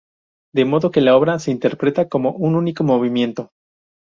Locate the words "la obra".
0.99-1.37